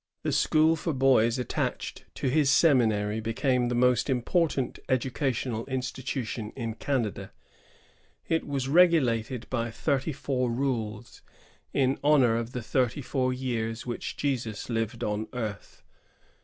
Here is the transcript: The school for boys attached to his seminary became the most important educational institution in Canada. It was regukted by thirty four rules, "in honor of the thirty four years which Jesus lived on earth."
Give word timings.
The 0.23 0.31
school 0.31 0.75
for 0.75 0.93
boys 0.93 1.37
attached 1.37 2.05
to 2.15 2.27
his 2.27 2.49
seminary 2.49 3.19
became 3.19 3.69
the 3.69 3.75
most 3.75 4.09
important 4.09 4.79
educational 4.89 5.63
institution 5.67 6.49
in 6.55 6.73
Canada. 6.73 7.31
It 8.27 8.47
was 8.47 8.65
regukted 8.67 9.47
by 9.51 9.69
thirty 9.69 10.11
four 10.11 10.49
rules, 10.49 11.21
"in 11.71 11.99
honor 12.03 12.35
of 12.35 12.53
the 12.53 12.63
thirty 12.63 13.03
four 13.03 13.31
years 13.31 13.85
which 13.85 14.17
Jesus 14.17 14.71
lived 14.71 15.03
on 15.03 15.27
earth." 15.33 15.83